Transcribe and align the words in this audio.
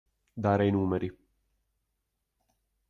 Dare 0.45 0.65
i 0.65 0.71
numeri. 0.71 1.11